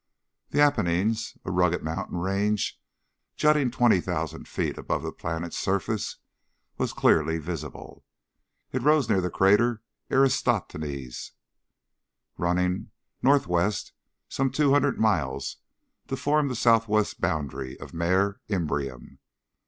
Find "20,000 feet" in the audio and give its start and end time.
3.69-4.75